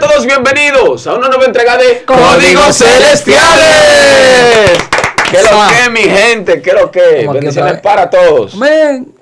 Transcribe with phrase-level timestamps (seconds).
[0.00, 3.68] todos bienvenidos a una nueva entrega de Códigos Celestiales.
[5.30, 6.62] ¿Qué lo que, mi gente?
[6.62, 7.28] ¿Qué lo que?
[7.30, 8.54] Bendiciones para todos.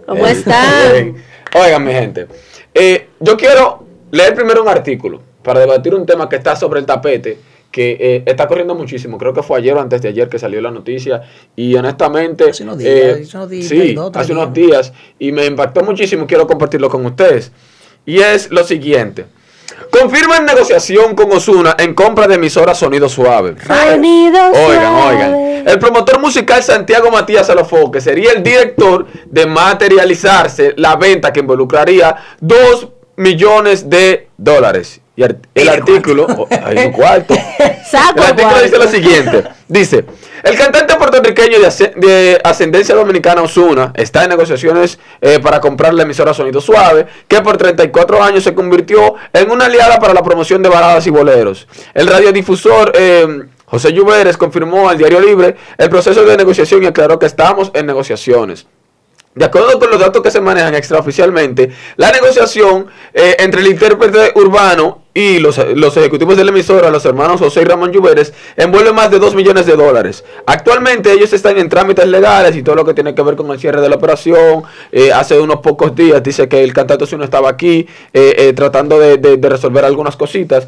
[0.06, 1.16] ¿Cómo están?
[1.52, 2.28] Oigan, mi gente.
[2.72, 6.86] Eh, yo quiero leer primero un artículo para debatir un tema que está sobre el
[6.86, 7.38] tapete
[7.72, 9.18] que eh, está corriendo muchísimo.
[9.18, 11.22] Creo que fue ayer o antes de ayer que salió la noticia.
[11.56, 14.92] Y honestamente, hace unos días, eh, sí, hace unos días.
[15.18, 16.24] Y me impactó muchísimo.
[16.24, 17.50] Quiero compartirlo con ustedes.
[18.06, 19.26] Y es lo siguiente.
[19.90, 23.56] Confirma en negociación con Osuna en compra de emisora Sonido Suave.
[23.66, 25.34] Sonido Oigan, oigan.
[25.66, 32.16] El promotor musical Santiago Matías Alofoque sería el director de materializarse la venta que involucraría
[32.40, 35.00] 2 millones de dólares.
[35.16, 36.28] Y el artículo,
[36.64, 37.34] hay un cuarto.
[38.14, 39.44] el artículo dice lo siguiente.
[39.66, 40.04] Dice,
[40.44, 46.32] el cantante puertorriqueño de, ascendencia dominicana Osuna está en negociaciones eh, para comprar la emisora
[46.32, 50.68] Sonido Suave, que por 34 años se convirtió en una aliada para la promoción de
[50.68, 51.66] baladas y boleros.
[51.94, 57.18] El radiodifusor eh, José Lluveres confirmó al Diario Libre el proceso de negociación y aclaró
[57.18, 58.68] que estamos en negociaciones.
[59.38, 64.32] De acuerdo con los datos que se manejan extraoficialmente, la negociación eh, entre el intérprete
[64.34, 69.12] urbano y los, ejecutivos de la emisora, los hermanos José y Ramón Lluveres, envuelve más
[69.12, 70.24] de 2 millones de dólares.
[70.44, 73.60] Actualmente ellos están en trámites legales y todo lo que tiene que ver con el
[73.60, 74.64] cierre de la operación.
[74.90, 79.18] Eh, hace unos pocos días dice que el cantante no estaba aquí eh, tratando de,
[79.18, 80.66] de, resolver algunas cositas.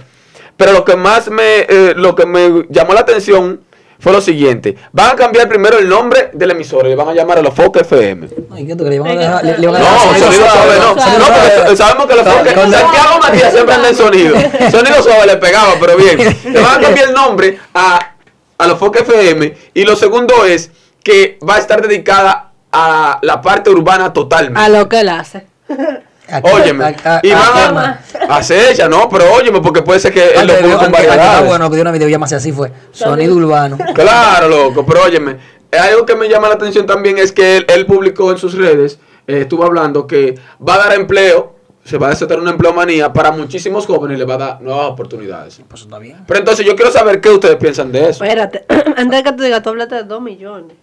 [0.56, 3.62] Pero lo que más me, lo que me llamó la atención
[4.00, 4.76] fue lo siguiente.
[4.92, 7.54] Van a cambiar primero el nombre del emisor y le van a llamar a los
[7.54, 8.28] Foque FM.
[8.50, 8.94] Ay, ¿qué tú crees?
[8.94, 10.94] ¿Le, van a dejar, no, sonido suave, no.
[10.94, 12.54] No, porque sabemos que los Foque...
[12.54, 14.36] Santiago Matías siempre anda en sonido.
[14.70, 16.18] Sonido suave le pegaba, pero bien.
[16.18, 18.14] Le van a cambiar el nombre a,
[18.56, 19.54] a los Foque FM.
[19.74, 20.70] Y lo segundo es
[21.04, 24.60] que va a estar dedicada a la parte urbana totalmente.
[24.60, 25.46] A lo que él hace.
[26.42, 26.96] óyeme.
[27.22, 29.08] y van a, hacer ella, ¿no?
[29.08, 31.46] Pero óyeme, porque puede ser que él lo ponga con variedades.
[31.46, 32.72] Bueno, pidió una videollamada así fue.
[32.92, 33.78] Sonido urbano.
[33.94, 35.36] Claro, loco, pero óyeme.
[35.78, 39.42] Algo que me llama la atención también es que él, publicó en sus redes, eh,
[39.42, 40.36] estuvo hablando que
[40.66, 44.24] va a dar empleo se va a desatar una empleomanía para muchísimos jóvenes y le
[44.24, 45.60] va a dar nuevas oportunidades.
[45.66, 46.18] Pues está bien.
[46.26, 48.22] Pero entonces yo quiero saber qué ustedes piensan de eso.
[48.22, 48.64] Espérate,
[48.96, 50.76] antes de que tú digas, tú hablaste de 2 millones.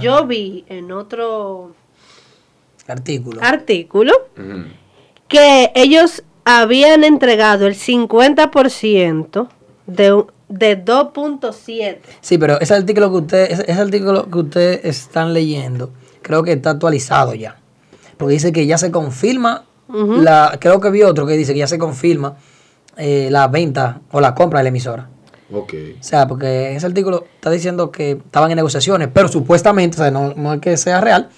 [0.00, 1.74] Yo vi en otro
[2.88, 4.12] artículo, artículo
[5.28, 9.48] que ellos habían entregado el 50%
[9.86, 11.98] de, de 2.7.
[12.20, 15.90] Sí, pero ese artículo que usted, ese, artículo que ustedes están leyendo,
[16.22, 17.56] creo que está actualizado ya.
[18.16, 21.66] Porque dice que ya se confirma, la, creo que vi otro que dice que ya
[21.66, 22.36] se confirma
[22.96, 25.08] eh, la venta o la compra de la emisora.
[25.52, 25.96] Okay.
[25.98, 30.10] O sea, porque ese artículo está diciendo que estaban en negociaciones, pero supuestamente, o sea,
[30.10, 31.28] no, es que sea real.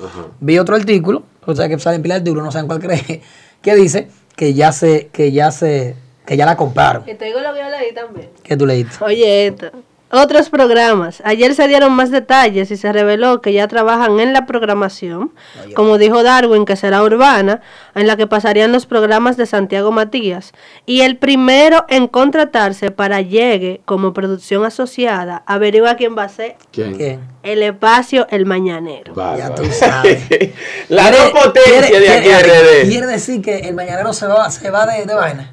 [0.41, 3.23] Vi otro artículo, o sea, que salen pilar de duro, no saben cuál cree,
[3.63, 7.05] que dice que ya se, que ya se, que ya la compraron.
[7.05, 8.31] Que te digo lo que yo leí también.
[8.43, 9.05] ¿Qué tú leíste?
[9.05, 9.71] Oye, esto
[10.13, 11.23] otros programas.
[11.25, 15.33] Ayer se dieron más detalles y se reveló que ya trabajan en la programación,
[15.75, 17.63] como dijo Darwin, que será urbana,
[17.95, 20.53] en la que pasarían los programas de Santiago Matías.
[20.85, 26.57] Y el primero en contratarse para llegue como producción asociada, averigua quién va a ser.
[26.71, 27.21] ¿Quién?
[27.43, 29.15] El espacio El Mañanero.
[29.17, 30.23] ya tú sabes.
[30.89, 34.87] la no potencia de aquí quiere, quiere decir que el Mañanero se va, se va
[34.87, 35.53] de, de vaina.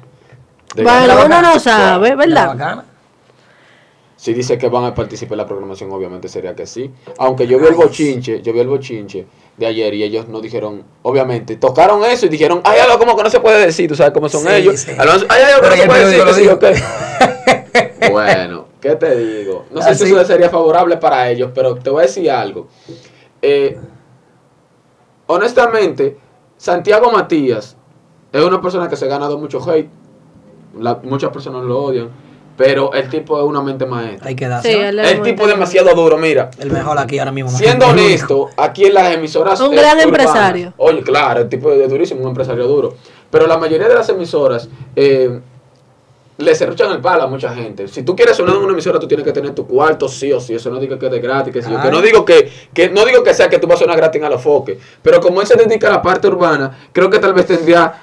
[0.76, 2.84] bueno, uno no sabe, ¿verdad?
[4.20, 6.90] Si dice que van a participar en la programación, obviamente sería que sí.
[7.16, 9.26] Aunque yo vi el bochinche, yo vi el bochinche
[9.56, 13.22] de ayer y ellos no dijeron, obviamente, tocaron eso y dijeron, hay algo como que
[13.22, 14.86] no se puede decir, tú sabes cómo son ellos.
[14.88, 16.50] hay algo que no se puede decir,
[18.12, 19.64] bueno, ¿qué te digo?
[19.70, 22.68] No sé si eso sería favorable para ellos, pero te voy a decir algo.
[23.40, 23.78] Eh,
[25.28, 26.18] honestamente,
[26.58, 27.74] Santiago Matías
[28.30, 29.88] es una persona que se ha ganado mucho hate.
[31.04, 32.29] muchas personas lo odian
[32.60, 34.28] pero el tipo es una mente maestra.
[34.28, 34.70] Hay que darse.
[34.70, 36.50] Sí, el tipo es demasiado duro, mira.
[36.58, 37.48] El mejor aquí ahora mismo.
[37.48, 39.58] Siendo honesto, aquí en las emisoras.
[39.62, 40.74] Un gran empresario.
[40.76, 42.96] Oye, claro, el tipo es durísimo, un empresario duro.
[43.30, 45.40] Pero la mayoría de las emisoras eh,
[46.36, 47.88] le cerruchan el palo a mucha gente.
[47.88, 50.38] Si tú quieres sonar en una emisora, tú tienes que tener tu cuarto sí o
[50.38, 50.52] sí.
[50.52, 53.22] Eso no digo que es de gratis, que, que no digo que, que, no digo
[53.22, 54.76] que sea que tú vas a sonar gratis a los foques.
[55.00, 58.02] Pero como él se dedica a la parte urbana, creo que tal vez tendría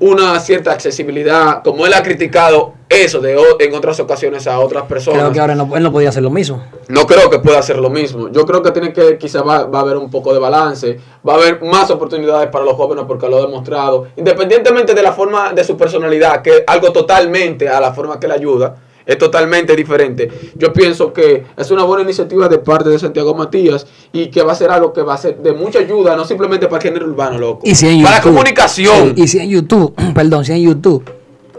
[0.00, 5.20] una cierta accesibilidad, como él ha criticado eso de en otras ocasiones a otras personas.
[5.20, 6.62] Creo que ahora no, él no podía hacer lo mismo.
[6.88, 8.28] No creo que pueda hacer lo mismo.
[8.30, 11.34] Yo creo que tiene que, quizá va, va, a haber un poco de balance, va
[11.34, 15.52] a haber más oportunidades para los jóvenes porque lo ha demostrado, independientemente de la forma
[15.52, 20.30] de su personalidad, que algo totalmente a la forma que le ayuda es totalmente diferente.
[20.54, 24.52] Yo pienso que es una buena iniciativa de parte de Santiago Matías y que va
[24.52, 27.06] a ser algo que va a ser de mucha ayuda, no simplemente para el género
[27.06, 27.60] urbano, loco.
[27.64, 29.14] Y si en para la comunicación.
[29.16, 31.04] y si en YouTube, perdón, si en YouTube,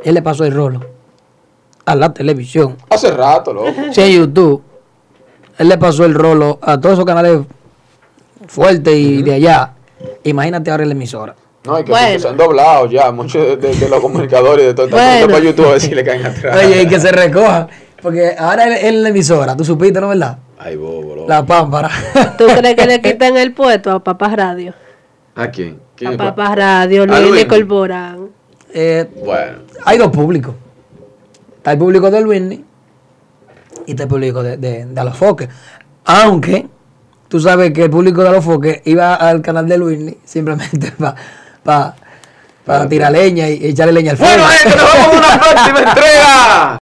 [0.04, 0.93] él le pasó el rolo.
[1.86, 2.78] A la televisión.
[2.90, 3.72] Hace rato, loco.
[3.92, 4.62] Si en YouTube,
[5.58, 7.42] él le pasó el rolo a todos esos canales
[8.48, 9.74] fuertes y de allá.
[10.24, 11.36] Imagínate ahora en la emisora.
[11.66, 12.20] No, y que Bueno.
[12.20, 14.98] se han doblado ya muchos de, de- de los comunicadores y de todo esto.
[14.98, 15.28] Bueno.
[15.28, 16.58] para YouTube a ver si le caen atrás.
[16.66, 17.68] Oye, y que se recoja.
[18.02, 20.38] Porque ahora él en la emisora, tú supiste, ¿no verdad?
[20.60, 21.30] Ay, bobo, loco.
[21.30, 21.90] La pámpara.
[22.38, 24.74] ¿Tú crees que le quiten el puesto a Papá Radio?
[25.36, 25.80] ¿A quién?
[25.96, 27.36] ¿Quién A es Papá Radio, A Luis Luis.
[27.36, 28.28] de Corporán.
[28.74, 29.60] Eh, Bueno.
[29.86, 30.54] hay dos públicos.
[31.63, 32.65] Está el público de Whitney
[33.86, 35.48] y está el público de, de, de Alofoque.
[36.04, 36.68] Aunque
[37.30, 40.92] tú sabes que el público de Alofoque iba al canal de Whitney simplemente
[41.63, 41.95] para
[42.89, 44.44] tirar leña y echarle leña al fuego.
[44.44, 46.71] Bueno, gente, nos vemos en una próxima entrega.